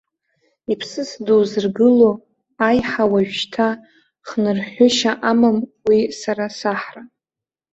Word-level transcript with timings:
Иԥсыз 0.73 1.09
дузыргыло 1.25 2.11
аиҳа, 2.67 3.03
уажәшьҭа 3.11 3.67
хнырҳәышьа 4.27 5.11
амам 5.29 5.57
уи 5.87 5.99
сара 6.19 6.45
саҳра. 6.57 7.03